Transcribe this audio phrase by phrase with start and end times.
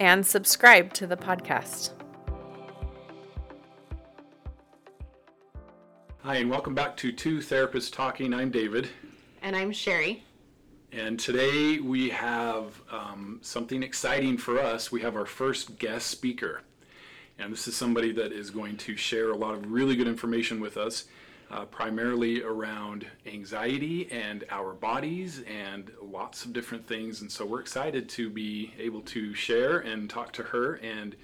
[0.00, 1.90] and subscribe to the podcast.
[6.22, 8.34] Hi, and welcome back to Two Therapists Talking.
[8.34, 8.88] I'm David.
[9.42, 10.24] And I'm Sherry.
[10.92, 14.90] And today we have um, something exciting for us.
[14.90, 16.62] We have our first guest speaker.
[17.38, 20.58] And this is somebody that is going to share a lot of really good information
[20.58, 21.04] with us,
[21.50, 27.20] uh, primarily around anxiety and our bodies and lots of different things.
[27.20, 30.74] And so we're excited to be able to share and talk to her.
[30.76, 31.14] And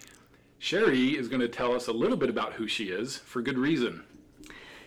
[0.59, 3.59] Sherry is going to tell us a little bit about who she is for good
[3.59, 4.05] reason.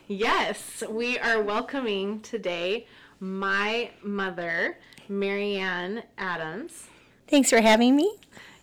[0.08, 2.88] Yes, we are welcoming today
[3.20, 4.78] my mother,
[5.10, 6.88] Marianne Adams.
[7.28, 8.16] Thanks for having me.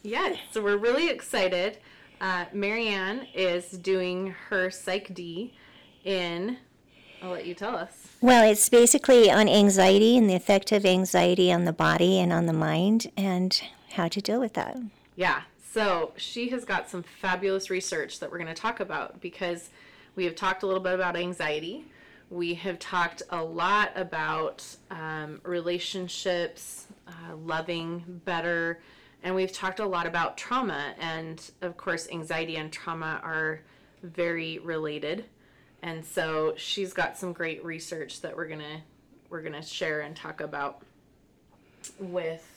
[0.02, 1.78] Yes, so we're really excited.
[2.20, 5.52] Uh, Marianne is doing her PsyD
[6.04, 6.58] in,
[7.22, 8.08] I'll let you tell us.
[8.20, 12.46] Well, it's basically on anxiety and the effect of anxiety on the body and on
[12.46, 13.60] the mind and
[13.92, 14.76] how to deal with that.
[15.16, 19.70] Yeah, so she has got some fabulous research that we're going to talk about because
[20.16, 21.86] we have talked a little bit about anxiety.
[22.30, 28.80] We have talked a lot about um, relationships, uh, loving better,
[29.22, 30.94] and we've talked a lot about trauma.
[30.98, 33.60] And of course, anxiety and trauma are
[34.02, 35.24] very related.
[35.82, 38.82] And so she's got some great research that we're gonna
[39.28, 40.82] we're gonna share and talk about
[41.98, 42.48] with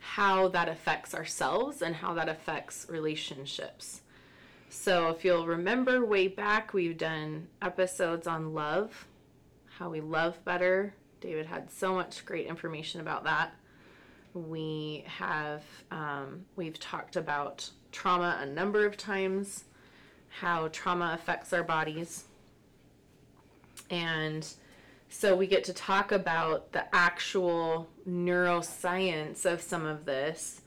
[0.00, 4.00] how that affects ourselves and how that affects relationships.
[4.70, 9.06] So, if you'll remember way back, we've done episodes on love,
[9.78, 10.94] how we love better.
[11.20, 13.54] David had so much great information about that.
[14.34, 19.64] We have, um, we've talked about trauma a number of times,
[20.28, 22.24] how trauma affects our bodies.
[23.90, 24.46] And
[25.08, 30.62] so we get to talk about the actual neuroscience of some of this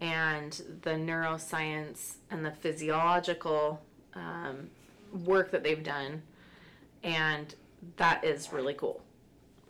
[0.00, 3.80] and the neuroscience and the physiological
[4.14, 4.70] um,
[5.24, 6.22] work that they've done.
[7.02, 7.54] And
[7.96, 9.02] that is really cool.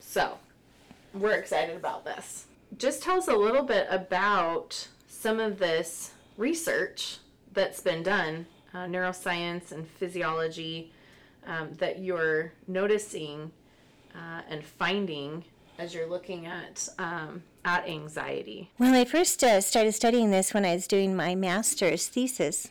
[0.00, 0.38] So,
[1.14, 2.46] we're excited about this.
[2.76, 7.18] Just tell us a little bit about some of this research
[7.52, 10.92] that's been done, uh, neuroscience and physiology,
[11.48, 13.50] um, that you're noticing
[14.14, 15.44] uh, and finding
[15.78, 18.70] as you're looking at um, at anxiety?
[18.78, 22.68] Well, I first uh, started studying this when I was doing my master's thesis,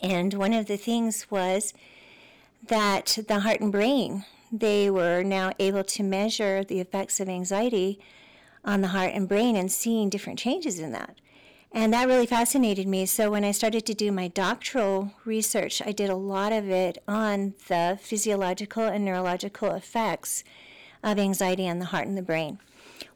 [0.00, 1.74] and one of the things was
[2.68, 7.98] that the heart and brain they were now able to measure the effects of anxiety
[8.64, 11.16] on the heart and brain and seeing different changes in that.
[11.72, 13.06] And that really fascinated me.
[13.06, 16.98] So when I started to do my doctoral research, I did a lot of it
[17.06, 20.42] on the physiological and neurological effects
[21.02, 22.58] of anxiety on the heart and the brain.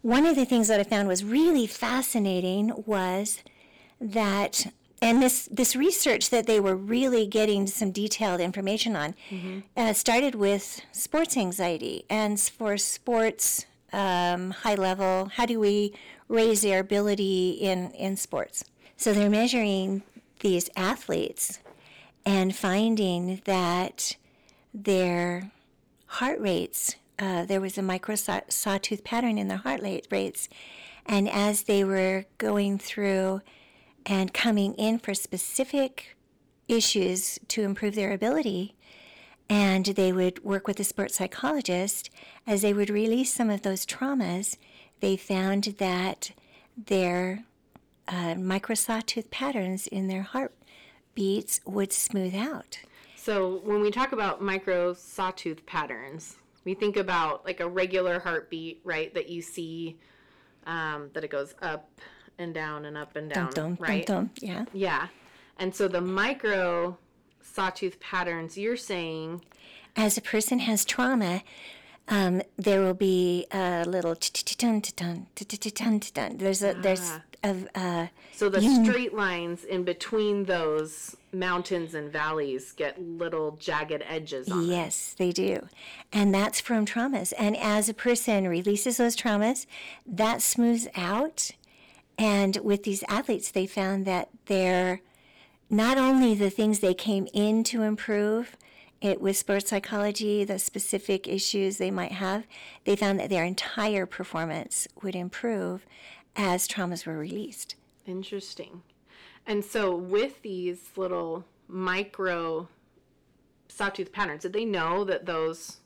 [0.03, 3.43] One of the things that I found was really fascinating was
[4.01, 4.67] that
[5.03, 9.61] and this this research that they were really getting some detailed information on mm-hmm.
[9.77, 15.93] uh, started with sports anxiety and for sports um, high level how do we
[16.29, 18.65] raise their ability in in sports
[18.97, 20.03] so they're measuring
[20.41, 21.59] these athletes
[22.25, 24.17] and finding that
[24.73, 25.51] their
[26.07, 29.81] heart rates uh, there was a micro sawtooth pattern in their heart
[30.11, 30.49] rates
[31.07, 33.41] and as they were going through
[34.07, 36.17] and coming in for specific
[36.69, 38.75] issues to improve their ability.
[39.51, 42.09] And they would work with a sports psychologist
[42.47, 44.57] as they would release some of those traumas.
[45.01, 46.31] They found that
[46.77, 47.45] their
[48.07, 52.79] uh, micro sawtooth patterns in their heartbeats would smooth out.
[53.17, 58.81] So, when we talk about micro sawtooth patterns, we think about like a regular heartbeat,
[58.85, 59.13] right?
[59.13, 59.99] That you see
[60.67, 62.01] um, that it goes up
[62.39, 64.07] and down and up and down, dun, dun, right?
[64.07, 64.65] Dun, yeah.
[64.73, 65.09] Yeah.
[65.59, 66.97] And so the micro
[67.53, 69.45] sawtooth patterns you're saying.
[69.97, 71.43] As a person has trauma,
[72.09, 74.17] um, there will be a little
[76.39, 77.13] there's a there's
[77.45, 84.03] a uh, so the straight lines in between those mountains and valleys get little jagged
[84.07, 85.67] edges on yes they do.
[86.13, 87.33] And that's from traumas.
[87.39, 89.67] And as a person releases those traumas
[90.07, 91.53] that smooths out.
[92.19, 95.01] And with these athletes, they found that they're
[95.71, 98.57] not only the things they came in to improve,
[99.01, 102.45] it with sports psychology, the specific issues they might have,
[102.85, 105.87] they found that their entire performance would improve
[106.37, 107.77] as traumas were released.
[108.05, 108.83] Interesting.
[109.47, 112.69] And so with these little micro
[113.69, 115.79] sawtooth patterns, did they know that those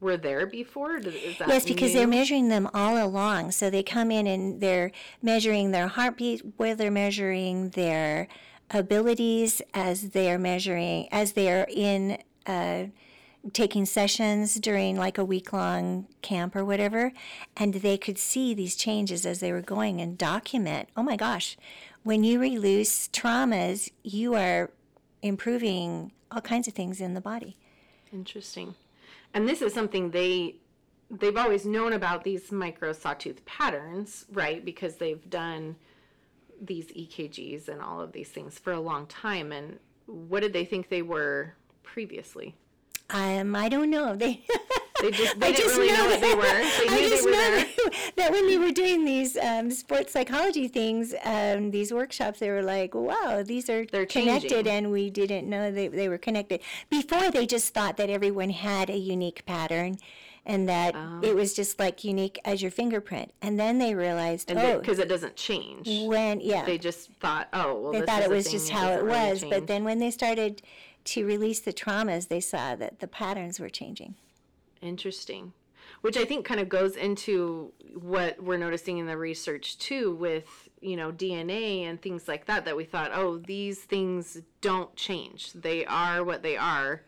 [0.00, 0.96] were there before?
[0.96, 1.98] Is that yes, because new?
[1.98, 3.52] they're measuring them all along.
[3.52, 8.28] So they come in and they're measuring their heartbeat, where they're measuring their
[8.72, 12.84] abilities as they're measuring, as they're in uh,
[13.52, 17.12] taking sessions during like a week long camp or whatever,
[17.56, 20.88] and they could see these changes as they were going and document.
[20.96, 21.56] Oh my gosh,
[22.02, 24.70] when you release traumas, you are
[25.22, 27.56] improving all kinds of things in the body.
[28.12, 28.74] Interesting.
[29.34, 30.56] And this is something they
[31.10, 34.64] they've always known about these micro sawtooth patterns, right?
[34.64, 35.76] Because they've done
[36.62, 39.52] these EKGs and all of these things for a long time.
[39.52, 42.54] And what did they think they were previously?
[43.10, 44.16] Um, I don't know.
[45.02, 46.42] They They just they I just really know, know they were.
[46.42, 51.12] They I just know that, that when they were doing these um, sports psychology things,
[51.24, 54.72] um, these workshops, they were like, "Wow, these are They're connected," changing.
[54.72, 56.60] and we didn't know they they were connected.
[56.88, 59.96] Before, they just thought that everyone had a unique pattern,
[60.44, 61.20] and that Oh.
[61.22, 63.32] it was just like unique as your fingerprint.
[63.40, 65.86] And then they realized, And oh, because it doesn't change.
[66.06, 69.06] when yeah, They just thought, oh, well, they thought it was just how it doesn't
[69.06, 69.44] really was.
[69.44, 70.62] But then when they started
[71.04, 74.14] to release the traumas, they saw that the patterns were changing.
[74.80, 75.52] Interesting.
[76.00, 80.68] Which I think kind of goes into what we're noticing in the research too with,
[80.80, 85.52] you know, DNA and things like that that we thought, oh, these things don't change.
[85.52, 87.02] They are what they are.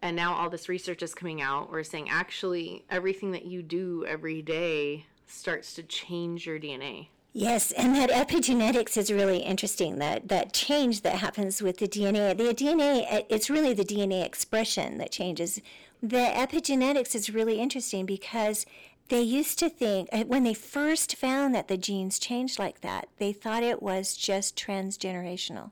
[0.00, 1.70] And now all this research is coming out.
[1.70, 7.08] We're saying actually everything that you do every day starts to change your DNA.
[7.32, 9.98] Yes, and that epigenetics is really interesting.
[9.98, 12.36] That that change that happens with the DNA.
[12.36, 15.60] The DNA, it's really the DNA expression that changes.
[16.02, 18.64] The epigenetics is really interesting because
[19.08, 23.08] they used to think uh, when they first found that the genes changed like that,
[23.18, 25.70] they thought it was just transgenerational.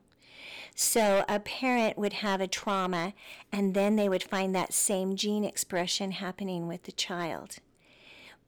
[0.79, 3.15] So a parent would have a trauma,
[3.51, 7.57] and then they would find that same gene expression happening with the child.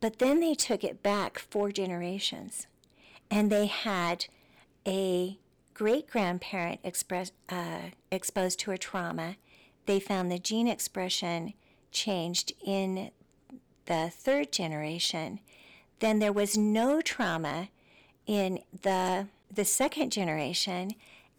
[0.01, 2.67] But then they took it back four generations
[3.31, 4.27] and they had
[4.87, 5.39] a
[5.75, 9.37] great grandparent express, uh, exposed to a trauma.
[9.87, 11.55] They found the gene expression
[11.91, 13.11] changed in
[13.87, 15.41] the third generation.
[16.01, 17.69] Then there was no trauma
[18.27, 20.91] in the the second generation,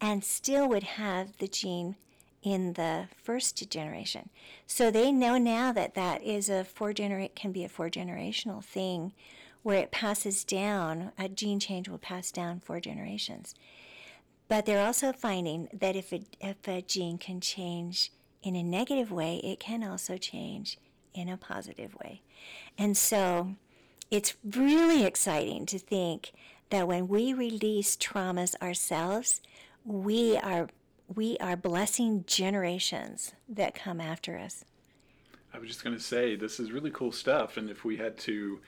[0.02, 1.96] and still would have the gene
[2.42, 4.30] in the first generation.
[4.66, 8.64] So they know now that that is a four generate can be a four generational
[8.64, 9.14] thing
[9.62, 13.56] where it passes down, a gene change will pass down four generations.
[14.48, 18.12] But they're also finding that if a, if a gene can change
[18.42, 20.78] in a negative way, it can also change
[21.14, 22.22] in a positive way.
[22.78, 23.56] And so
[24.10, 26.32] it's really exciting to think
[26.70, 29.42] that when we release traumas ourselves,
[29.86, 30.70] we are
[31.16, 34.64] we are blessing generations that come after us.
[35.54, 37.58] I was just going to say, this is really cool stuff.
[37.58, 38.60] And if we had to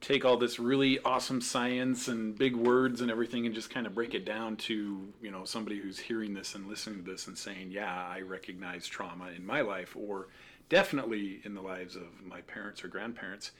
[0.00, 3.94] take all this really awesome science and big words and everything and just kind of
[3.94, 7.36] break it down to, you know, somebody who's hearing this and listening to this and
[7.36, 10.28] saying, yeah, I recognize trauma in my life or
[10.68, 13.52] definitely in the lives of my parents or grandparents,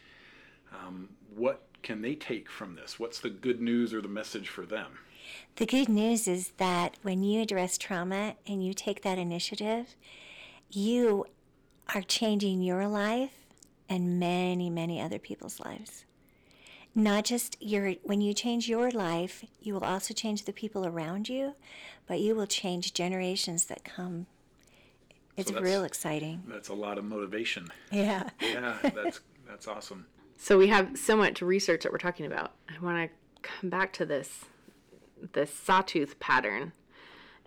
[0.73, 2.99] um, what can they take from this?
[2.99, 4.99] What's the good news or the message for them?
[5.56, 9.96] The good news is that when you address trauma and you take that initiative,
[10.70, 11.26] you
[11.94, 13.34] are changing your life
[13.88, 16.04] and many, many other people's lives.
[16.94, 21.28] Not just your, when you change your life, you will also change the people around
[21.28, 21.54] you,
[22.06, 24.26] but you will change generations that come.
[25.37, 26.42] It's that's- real exciting.
[26.49, 27.68] That's a lot of motivation.
[27.92, 28.30] Yeah.
[28.40, 30.06] Yeah, that's that's awesome.
[30.37, 32.52] So we have so much research that we're talking about.
[32.68, 34.44] I want to come back to this
[35.33, 36.73] this sawtooth pattern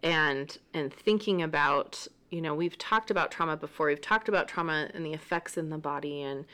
[0.01, 3.87] and and thinking about you know we've talked about trauma before.
[3.87, 6.45] We've talked about trauma and the effects in the body and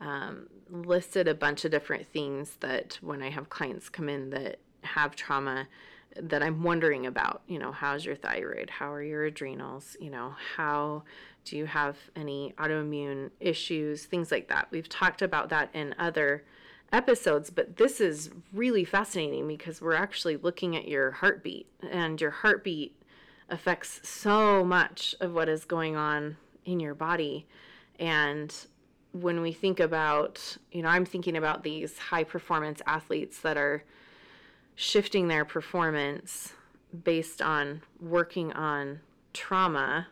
[0.00, 4.58] um, listed a bunch of different things that when i have clients come in that
[4.82, 5.68] have trauma
[6.20, 8.70] that i'm wondering about you know how's your thyroid?
[8.70, 9.96] How are your adrenals?
[10.00, 11.04] You know how
[11.44, 14.04] do you have any autoimmune issues?
[14.04, 14.68] Things like that.
[14.70, 16.44] We've talked about that in other
[16.92, 22.30] episodes, but this is really fascinating because we're actually looking at your heartbeat, and your
[22.30, 23.00] heartbeat
[23.48, 27.46] affects so much of what is going on in your body.
[27.98, 28.54] And
[29.12, 33.84] when we think about, you know, I'm thinking about these high performance athletes that are
[34.74, 36.52] shifting their performance
[37.04, 39.00] based on working on
[39.32, 40.08] trauma,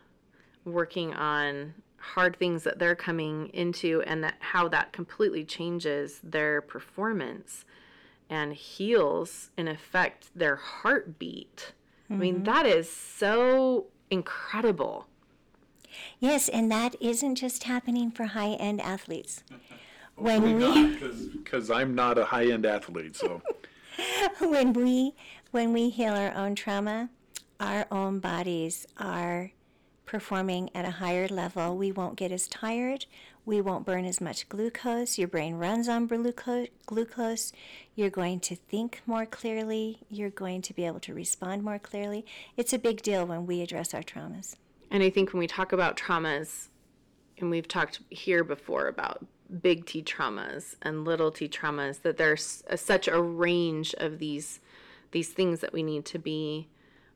[0.64, 1.74] working on
[2.12, 7.64] hard things that they're coming into and that how that completely changes their performance
[8.28, 11.73] and heals in effect their heartbeat.
[12.11, 12.44] I mean mm-hmm.
[12.44, 15.06] that is so incredible.
[16.18, 19.42] Yes, and that isn't just happening for high end athletes.
[20.16, 20.96] When we
[21.32, 23.42] because I'm not a high end athlete, so
[24.38, 25.12] when we
[25.50, 27.11] when we heal our own trauma,
[27.58, 29.50] our own bodies are
[30.06, 31.76] performing at a higher level.
[31.76, 33.06] We won't get as tired.
[33.46, 35.18] We won't burn as much glucose.
[35.18, 37.52] Your brain runs on glucose.
[37.94, 40.00] You're going to think more clearly.
[40.08, 42.25] You're going to be able to respond more clearly.
[42.56, 44.56] It's a big deal when we address our traumas.
[44.90, 46.68] And I think when we talk about traumas,
[47.38, 49.26] and we've talked here before about
[49.61, 54.61] big T traumas and little T traumas, that there's a, such a range of these
[55.11, 56.68] these things that we need to be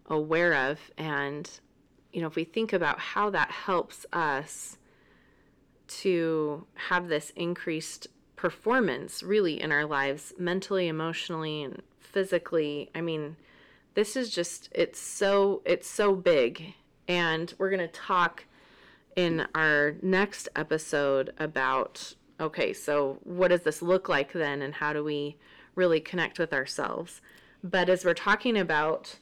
[0.07, 0.79] aware of.
[0.97, 1.51] And
[2.19, 4.77] you know, if we think about how that helps us
[5.87, 13.37] to have this increased performance really in our lives, mentally, emotionally, and physically, I mean,
[13.95, 16.75] this is just it's so it's so big
[17.07, 18.47] and we're going to talk
[19.15, 24.93] in our next episode about okay, so what does this look like then, and how
[24.93, 25.37] do we
[25.77, 27.21] really connect with ourselves?
[27.63, 29.19] But as we're talking about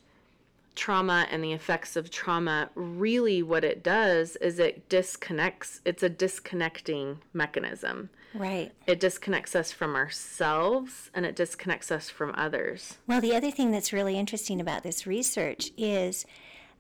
[0.77, 6.09] trauma and the effects of trauma, really what it does is it disconnects, it's a
[6.09, 8.11] disconnecting mechanism.
[8.35, 8.73] Right.
[8.87, 12.99] It disconnects us from ourselves and it disconnects us from others.
[13.07, 16.27] Well, the other thing that's really interesting about this research is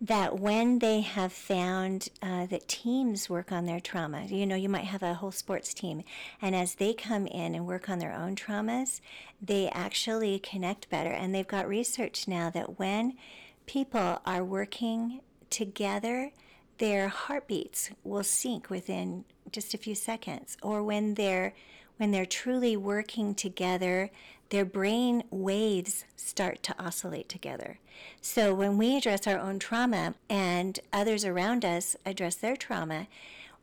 [0.01, 4.69] that when they have found uh, that teams work on their trauma, you know, you
[4.69, 6.03] might have a whole sports team,
[6.43, 9.01] and as they come in and work on their own traumas,
[9.41, 11.11] they actually connect better.
[11.11, 13.17] And they've got research now that when
[13.67, 15.21] people are working
[15.51, 16.33] together,
[16.79, 21.55] their heartbeats will sync within just a few seconds, or when they're
[21.99, 24.11] when they're truly working together,
[24.51, 27.79] their brain waves start to oscillate together.
[28.21, 33.09] So when we address our own trauma and others around us address their trauma,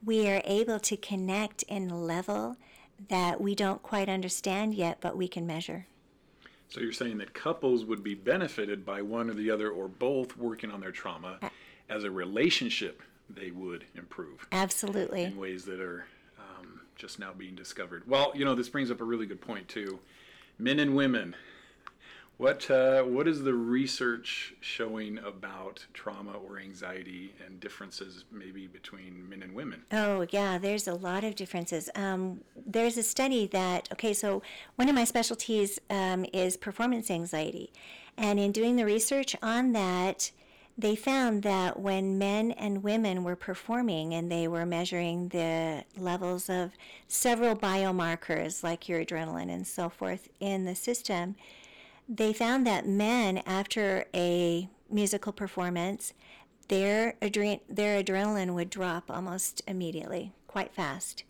[0.04, 2.58] we are able to connect in level
[3.10, 5.86] that we don't quite understand yet, but we can measure.
[6.70, 10.36] So you're saying that couples would be benefited by one or the other or both
[10.38, 11.40] working on their trauma
[11.90, 15.24] as a relationship they would improve Absolutely.
[15.24, 16.06] in ways that are
[16.40, 18.04] um, just now being discovered.
[18.08, 20.00] Well, you know, this brings up a really good point too.
[20.60, 21.36] Men and women.
[22.44, 29.30] What uh, what is the research showing about trauma or anxiety and differences maybe between
[29.30, 29.84] men and women?
[29.94, 31.90] Oh, yeah, there's a lot of differences.
[31.96, 34.42] Um, there's a study that, okay, so
[34.76, 37.72] one of my specialties um, is performance anxiety.
[38.18, 40.32] And in doing the research on that,
[40.78, 46.50] they found that when men and women were performing and they were measuring the levels
[46.50, 46.74] of
[47.08, 51.38] several biomarkers like your adrenaline and so forth in the system,
[52.16, 56.14] they found that men, after a musical performance,
[56.68, 61.24] their, adre- their adrenaline would drop almost immediately, quite fast.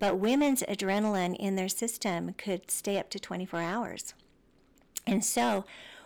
[0.00, 4.14] But women's adrenaline in their system could stay up to 24 hours.
[5.06, 5.64] And so,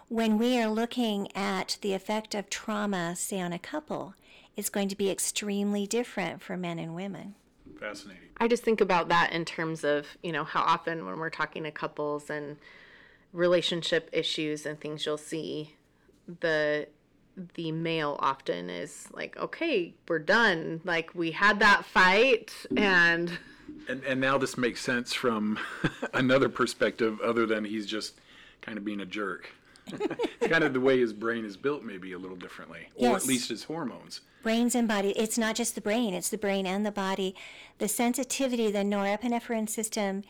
[0.09, 4.15] when we are looking at the effect of trauma, say on a couple,
[4.57, 7.35] it's going to be extremely different for men and women.
[7.79, 8.23] Fascinating.
[8.39, 11.63] I just think about that in terms of, you know, how often when we're talking
[11.65, 12.57] to couples and
[13.33, 15.75] relationship issues and things you'll see
[16.41, 16.89] the
[17.55, 20.81] the male often is like, "Okay, we're done.
[20.85, 23.39] Like we had that fight and
[23.89, 25.59] And and now this makes sense from
[26.15, 28.15] another perspective other than he's just
[28.61, 29.51] kind of being a jerk.
[29.91, 33.23] it's kind of the way his brain is built maybe a little differently or Yes.
[33.23, 34.21] at least his hormones.
[34.43, 37.35] brains and body it's not just the brain it's the brain and the body
[37.79, 40.25] the sensitivity the norepinephrine system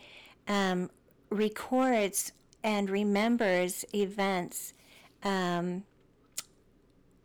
[0.47, 0.89] um,
[1.29, 2.31] records
[2.63, 4.73] and remembers events
[5.23, 5.83] um,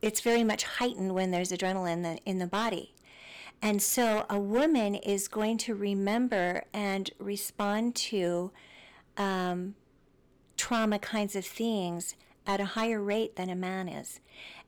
[0.02, 2.94] it's very much heightened when there's adrenaline in the, in the body
[3.62, 8.50] and so a woman is going to remember and respond to
[9.16, 9.74] um,
[10.56, 12.14] trauma kinds of things
[12.46, 14.20] at a higher rate than a man is.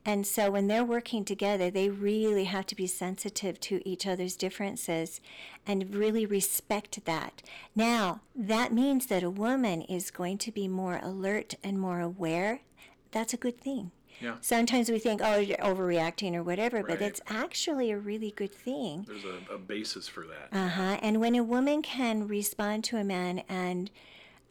[0.07, 4.37] And so when they're working together, they really have to be sensitive to each other's
[4.37, 5.21] differences
[5.67, 7.43] and really respect that.
[7.75, 12.61] Now, that means that a woman is going to be more alert and more aware.
[13.11, 13.91] That's a good thing.
[14.21, 14.37] Yeah.
[14.41, 17.03] Sometimes we think, oh, you're overreacting or whatever, but Right.
[17.03, 19.05] it's actually a really good thing.
[19.09, 20.57] There's a, a basis for that.
[20.57, 20.99] Uh huh.
[21.03, 23.91] And when a woman can respond to a man and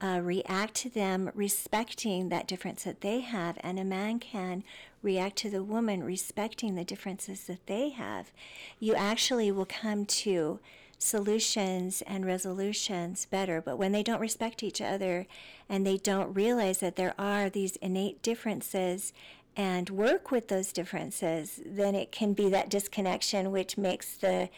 [0.02, 4.64] uh, react to them respecting that difference that they have, and a man can
[5.06, 8.32] react to the woman respecting the differences that they have,
[8.80, 10.60] you actually will come to
[10.98, 13.62] solutions and resolutions better.
[13.62, 15.28] But when they don't respect each other
[15.70, 19.14] and they don't realize that there are these innate differences
[19.56, 24.50] and work with those differences, then it can be that disconnection which makes the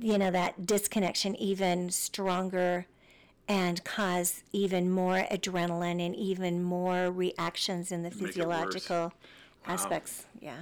[0.00, 2.86] you know that disconnection even stronger
[3.48, 9.12] and cause even more adrenaline and even more reactions in the Make physiological
[9.66, 10.26] aspects.
[10.40, 10.56] Yeah.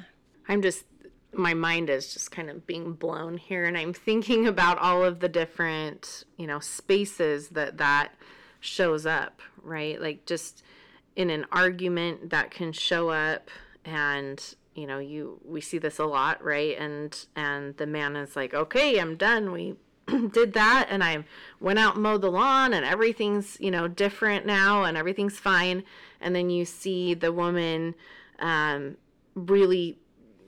[0.48, 0.84] I'm just
[1.32, 5.20] my mind is just kind of being blown here and I'm thinking about all of
[5.20, 8.14] the different, you know, spaces that that
[8.58, 10.00] shows up, right?
[10.00, 10.62] Like just
[11.16, 13.50] in an argument that can show up
[13.84, 16.78] and you know, you we see this a lot, right?
[16.78, 19.52] And and the man is like, "Okay, I'm done.
[19.52, 19.74] We
[20.32, 21.24] did that and I
[21.60, 25.84] went out and mowed the lawn and everything's, you know, different now and everything's fine."
[26.20, 27.94] And then you see the woman
[28.40, 28.96] um
[29.34, 29.98] really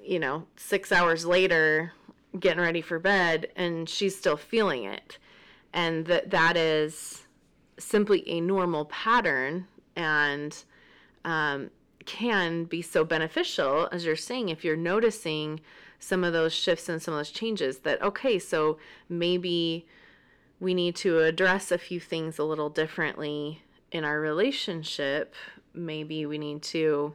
[0.02, 1.92] you know, six hours later,
[2.38, 5.18] getting ready for bed, and she's still feeling it.
[5.72, 7.22] And that that is
[7.78, 10.64] simply a normal pattern and
[11.24, 11.70] um,
[12.04, 15.60] can be so beneficial, as you're saying, if you're noticing
[15.98, 19.86] some of those shifts and some of those changes, that, okay, so maybe
[20.58, 25.34] we need to address a few things a little differently in our relationship.
[25.74, 27.14] Maybe we need to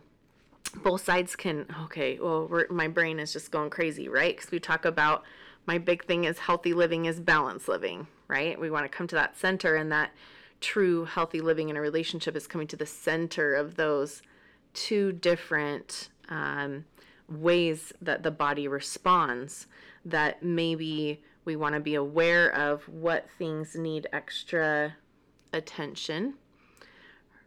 [0.76, 4.36] both sides can okay well my brain is just going crazy right?
[4.36, 5.24] Because we talk about
[5.66, 8.60] my big thing is healthy living is balanced living right?
[8.60, 10.12] We want to come to that center and that
[10.60, 14.22] true healthy living in a relationship is coming to the center of those
[14.74, 16.86] two different um,
[17.30, 19.68] ways that the body responds
[20.06, 24.96] that maybe we want to be aware of what things need extra
[25.54, 26.34] attention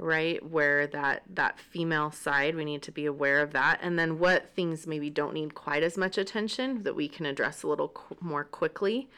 [0.00, 3.78] right where that that female side we need to be aware of that.
[3.82, 7.62] And then what things maybe don't need quite as much attention that we can address
[7.62, 9.08] a little qu- more quickly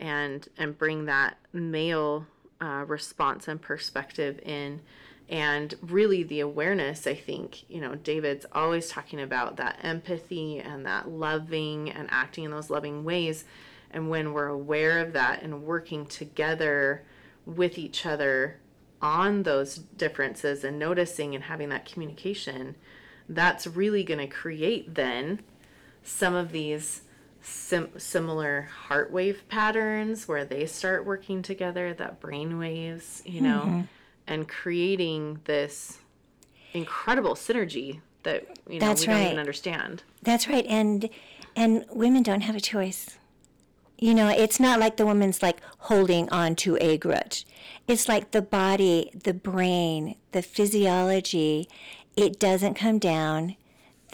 [0.00, 2.26] and and bring that male
[2.60, 4.80] uh, response and perspective in.
[5.28, 10.84] And really the awareness i think you know david's always talking about that empathy and
[10.84, 13.44] that loving and acting in those loving ways.
[13.90, 17.04] And when we're aware of that and working together
[17.46, 18.58] with each other
[19.02, 22.76] on those differences and noticing and having that communication,
[23.28, 25.40] that's really going to create then
[26.02, 27.02] some of these
[27.40, 33.62] sim- similar heart wave patterns where they start working together, that brain waves, you know,
[33.64, 33.80] Mm-hmm.
[34.26, 35.98] and creating this
[36.72, 39.26] incredible synergy that you know That's we don't right.
[39.26, 40.02] even understand.
[40.22, 40.64] That's right.
[40.66, 41.08] And
[41.54, 43.18] and women don't have a choice.
[43.98, 47.46] You know, it's not like the woman's like holding on to a grudge.
[47.86, 51.68] It's like the body, the brain, the physiology,
[52.16, 53.56] it doesn't come down.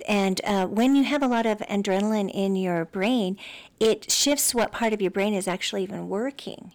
[0.08, 3.38] And uh, when you have a lot of adrenaline in your brain,
[3.78, 6.72] it shifts what part of your brain is actually even working.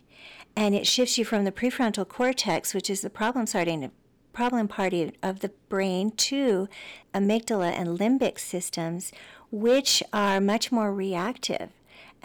[0.55, 3.91] And it shifts you from the prefrontal cortex, which is the problem starting
[4.33, 6.67] problem party of the brain to
[7.13, 9.13] amygdala and limbic systems,
[9.49, 11.69] which are much more reactive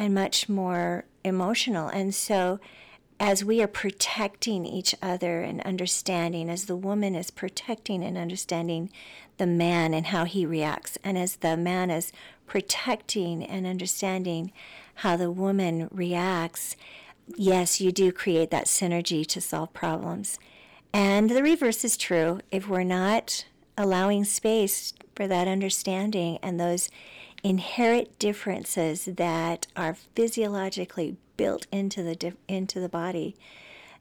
[0.01, 1.89] and much more emotional.
[1.89, 2.59] And so,
[3.21, 8.91] as we are protecting each other and understanding, as the woman is protecting and understanding
[9.37, 12.13] the man and how he reacts, and as the man is
[12.47, 14.53] protecting and understanding
[14.97, 16.77] how the woman reacts,
[17.37, 20.39] yes, you do create that synergy to solve problems.
[20.95, 22.41] And the reverse is true.
[22.51, 23.45] If we're not
[23.77, 26.89] allowing space for that understanding and those
[27.43, 33.37] inherent differences that are physiologically built into the dif- into the body,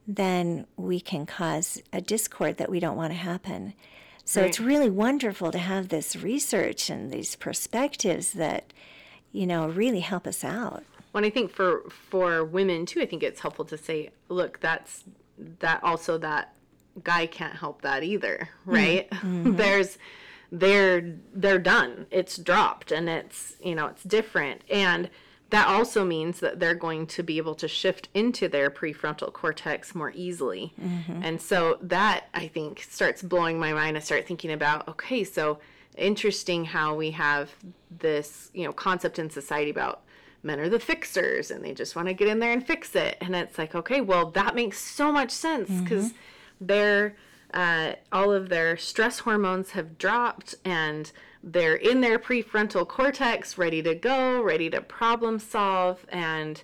[0.08, 3.73] then we can cause a discord that we don't want to happen.
[4.25, 8.73] So it's really wonderful to have this research and these perspectives that
[9.32, 10.84] you know really help us out.
[11.13, 14.60] Well, and I think for for women too, I think it's helpful to say, look,
[14.60, 15.04] that's
[15.60, 16.54] that also that
[17.04, 18.71] guy can't help that either, hmm.
[18.71, 19.10] right?
[19.10, 19.56] Mm-hmm.
[19.56, 19.97] There's
[20.52, 22.08] they're they're done.
[22.12, 24.62] It's dropped and it's, you know, it's different.
[24.70, 25.10] And
[25.50, 29.96] that also means that they're going to be able to shift into their prefrontal cortex
[29.96, 30.74] more easily.
[30.80, 31.24] Mm-hmm.
[31.24, 33.98] And so that I think starts blowing my mind.
[33.98, 35.60] I start thinking about, okay, so
[35.98, 37.50] interesting how we have
[37.90, 40.02] this, you know, concept in society about
[40.44, 43.18] men are the fixers and they just want to get in there and fix it.
[43.20, 45.84] And it's like, okay, well, that makes so much sense mm-hmm.
[45.84, 46.14] because
[46.62, 47.16] they're
[47.54, 51.12] uh, all of their stress hormones have dropped and
[51.44, 56.64] they're in their prefrontal cortex ready to go ready to problem solve and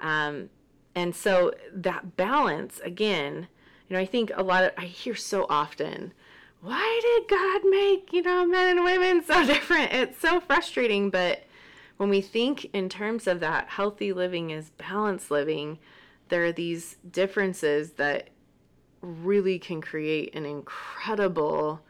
[0.00, 0.48] um,
[0.94, 3.48] and so that balance again
[3.92, 6.14] you know, I think a lot of, I hear so often,
[6.62, 9.92] why did God make, you know, men and women so different?
[9.92, 11.10] It's so frustrating.
[11.10, 11.42] But
[11.98, 15.78] when we think in terms of that, healthy living is balanced living,
[16.30, 18.30] there are these differences that
[19.02, 21.80] really can create an incredible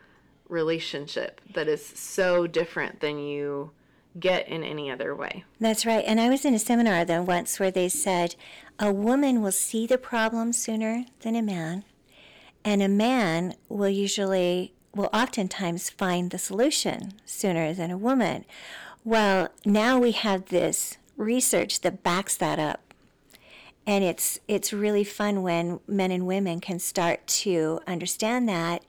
[0.49, 3.71] relationship that is so different than you
[4.19, 5.45] get in any other way.
[5.61, 6.05] That's right.
[6.07, 8.35] And I was in a seminar though once where they said
[8.79, 11.85] a woman will see the problem sooner than a man,
[12.65, 18.45] and a man will usually will oftentimes find the solution sooner than a woman.
[19.05, 22.92] Well, now we have this research that backs that up.
[23.87, 28.85] And it's it's really fun when men and women can start to understand that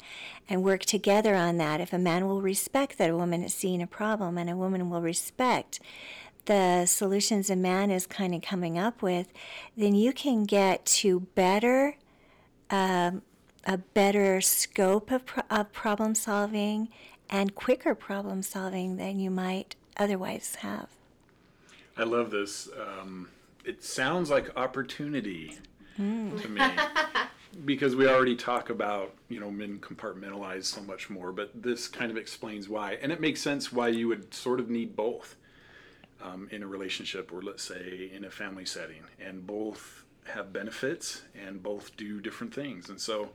[0.47, 1.81] and work together on that.
[1.81, 4.89] If a man will respect that a woman is seeing a problem and a woman
[4.89, 5.79] will respect
[6.45, 9.27] the solutions a man is kind of coming up with,
[9.77, 11.95] then you can get to better,
[12.69, 13.21] um,
[13.65, 16.89] a better scope of, pro- of problem solving
[17.29, 20.89] and quicker problem solving than you might otherwise have.
[21.95, 22.69] I love this.
[22.79, 23.29] Um,
[23.63, 25.57] it sounds like opportunity
[25.99, 26.41] mm.
[26.41, 26.61] to me.
[27.65, 32.09] because we already talk about you know men compartmentalize so much more but this kind
[32.11, 32.97] of explains why.
[33.01, 35.35] And it makes sense why you would sort of need both
[36.21, 39.03] um, in a relationship or let's say in a family setting.
[39.19, 42.89] And both have benefits and both do different things.
[42.89, 43.29] And so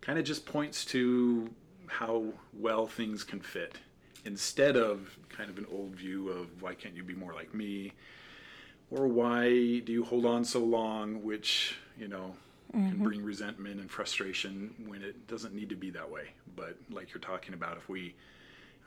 [0.00, 1.50] kind of just points to
[1.86, 3.78] how well things can fit.
[4.24, 7.92] Instead of kind of an old view of why can't you be more like me
[8.90, 12.34] or why do you hold on so long which you know
[12.74, 12.88] mm-hmm.
[12.88, 16.28] can bring resentment and frustration when it doesn't need to be that way.
[16.56, 18.14] But like you're talking about, if we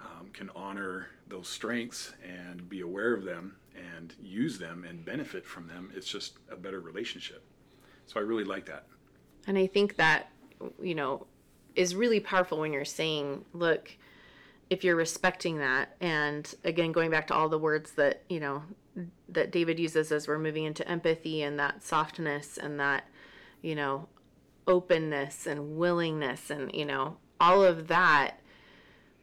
[0.02, 5.46] um, can honor those strengths and be aware of them and use them and benefit
[5.46, 7.44] from them, it's just a better relationship.
[8.06, 8.86] So I really like that.
[9.48, 10.30] And I think that,
[10.82, 11.26] you know,
[11.76, 13.92] is really powerful when you're saying, look,
[14.70, 18.64] if you're respecting that, and again, going back to all the words that, you know,
[19.30, 23.06] that David uses as we're moving into empathy and that softness and that
[23.62, 24.08] you know,
[24.68, 28.40] openness and willingness and, you know, all of that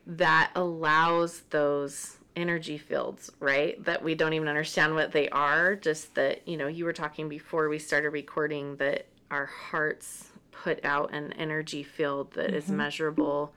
[0.07, 3.83] that allows those energy fields, right?
[3.85, 5.77] That we don't even understand what they are.
[5.77, 10.85] Just that, you know, you were talking before we started recording that our hearts put
[10.85, 12.57] out an energy field that mm-hmm.
[12.57, 13.53] is measurable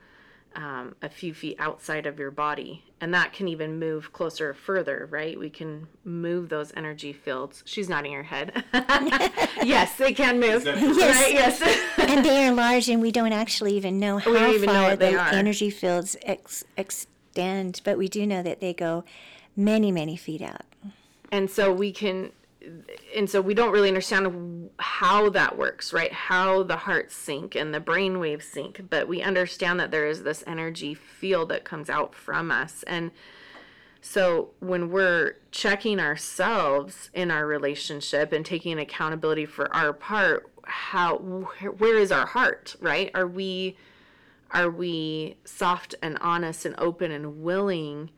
[0.57, 2.83] um, a few feet outside of your body.
[2.99, 5.37] And that can even move closer further, right?
[5.37, 7.61] We can move those energy fields.
[7.65, 8.63] She's nodding her head.
[9.63, 10.65] yes, they can move.
[10.65, 10.97] Yes.
[10.97, 11.33] Right?
[11.33, 11.61] Yes.
[11.97, 15.21] and they are large, and we don't actually even know how even far know the
[15.35, 19.03] energy fields ex- extend, but we do know that they go
[19.55, 20.63] many, many feet out.
[21.31, 22.31] And so we can
[23.15, 26.11] and so we don't really understand how that works, right?
[26.11, 30.23] How the heart sync and the brain waves sync, but we understand that there is
[30.23, 32.83] this energy field that comes out from us.
[32.83, 33.11] And
[34.01, 41.17] so when we're checking ourselves in our relationship and taking accountability for our part, how
[41.17, 43.09] where is our heart, right?
[43.13, 43.77] Are we
[44.51, 48.09] are we soft and honest and open and willing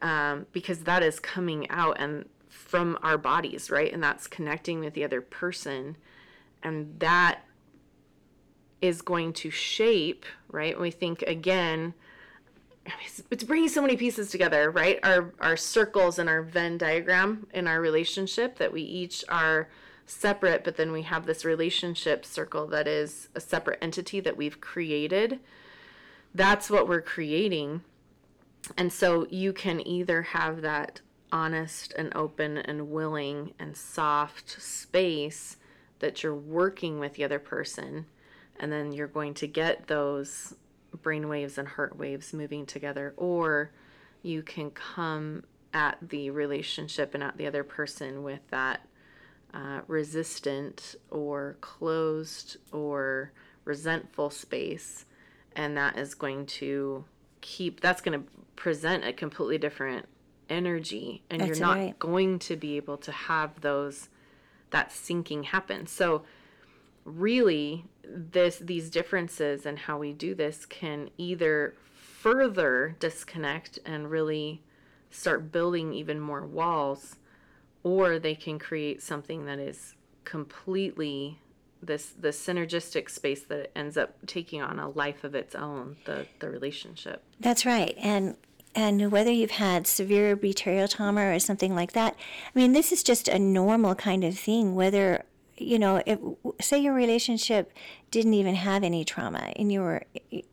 [0.00, 3.92] um, because that is coming out and from our bodies, right?
[3.92, 5.96] And that's connecting with the other person.
[6.62, 7.40] And that
[8.80, 10.78] is going to shape, right?
[10.78, 11.94] we think again,
[13.30, 14.98] it's bringing so many pieces together, right?
[15.04, 19.68] Our our circles and our Venn diagram in our relationship that we each are
[20.04, 24.60] separate, but then we have this relationship circle that is a separate entity that we've
[24.60, 25.38] created.
[26.34, 27.82] That's what we're creating.
[28.76, 31.00] And so you can either have that
[31.32, 35.56] honest and open and willing and soft space
[36.00, 38.06] that you're working with the other person
[38.60, 40.54] and then you're going to get those
[41.00, 43.72] brain waves and heart waves moving together or
[44.22, 45.42] you can come
[45.72, 48.86] at the relationship and at the other person with that
[49.54, 53.32] uh, resistant or closed or
[53.64, 55.06] resentful space
[55.56, 57.04] and that is going to
[57.40, 60.06] keep that's going to present a completely different
[60.52, 61.98] energy and That's you're not right.
[61.98, 64.08] going to be able to have those
[64.70, 65.86] that syncing happen.
[65.86, 66.22] So
[67.04, 74.62] really this these differences and how we do this can either further disconnect and really
[75.10, 77.16] start building even more walls
[77.82, 81.38] or they can create something that is completely
[81.82, 86.26] this the synergistic space that ends up taking on a life of its own the
[86.38, 88.36] the relationship that's right and
[88.74, 92.16] and whether you've had severe trauma or something like that,
[92.54, 95.24] I mean, this is just a normal kind of thing, whether
[95.58, 96.18] you know, if,
[96.60, 97.72] say your relationship
[98.10, 100.02] didn't even have any trauma and you were,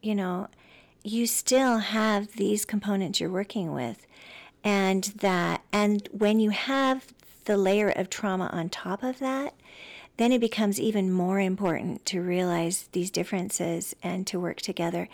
[0.01, 0.47] you know,
[1.03, 4.05] you still have these components you're working with.
[4.63, 7.13] And that, and when you have
[7.45, 9.53] the layer of trauma on top of that,
[10.17, 15.07] then it becomes even more important to realize these differences and to work together.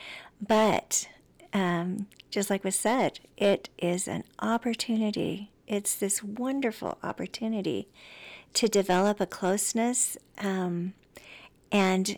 [0.45, 1.07] But
[1.55, 5.51] um, just like was said, it is an opportunity.
[5.67, 7.87] It's this wonderful opportunity
[8.55, 10.17] to develop a closeness.
[10.37, 10.95] Um,
[11.71, 12.17] and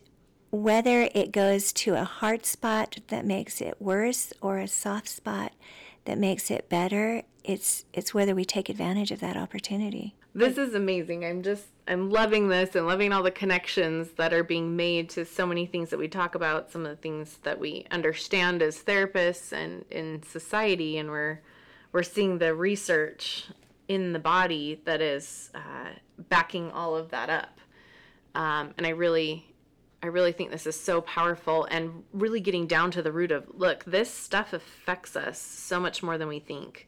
[0.50, 5.54] whether it goes to a hard spot that makes it worse or a soft spot
[6.08, 10.16] that makes it better, it's it's whether we take advantage of that opportunity.
[10.34, 11.24] This is amazing.
[11.24, 15.26] I'm just I'm loving this and loving all the connections that are being made to
[15.26, 18.80] so many things that we talk about, some of the things that we understand as
[18.80, 21.42] therapists and in society, and we're
[21.92, 23.46] we're seeing the research
[23.88, 25.92] in the body that is uh,
[26.30, 27.60] backing all of that up.
[28.36, 29.56] Um, and I really,
[30.02, 33.46] I really think this is so powerful and really getting down to the root of
[33.54, 36.88] look, this stuff affects us so much more than we think.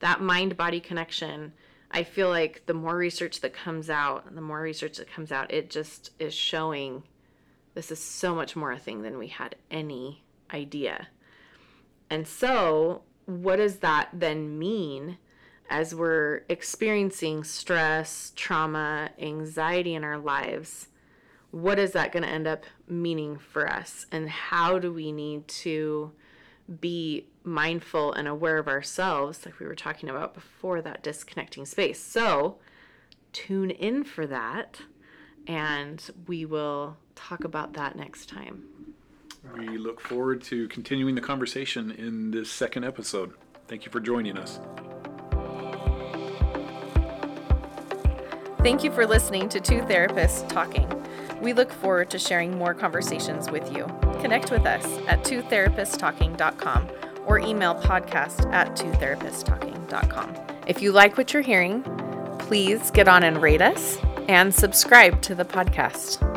[0.00, 1.52] That mind body connection
[1.90, 5.52] I feel like the more research that comes out, the more research that comes out,
[5.52, 7.02] it just is showing
[7.74, 11.08] this is so much more a thing than we had any idea.
[12.10, 15.18] And so, what does that then mean
[15.70, 20.88] as we're experiencing stress, trauma, anxiety in our lives?
[21.50, 24.06] What is that going to end up meaning for us?
[24.12, 26.12] And how do we need to
[26.80, 31.98] be mindful and aware of ourselves, like we were talking about before, that disconnecting space.
[31.98, 32.58] So
[33.32, 34.82] tune in for that,
[35.46, 38.64] and we will talk about that next time.
[39.56, 43.32] We look forward to continuing the conversation in this second episode.
[43.66, 44.60] Thank you for joining us.
[48.62, 50.86] Thank you for listening to Two Therapists Talking.
[51.40, 53.86] We look forward to sharing more conversations with you.
[54.20, 56.88] Connect with us at twotherapisttalking.com
[57.26, 60.34] or email podcast at twotherapisttalking.com.
[60.66, 61.82] If you like what you're hearing,
[62.38, 63.98] please get on and rate us
[64.28, 66.27] and subscribe to the podcast.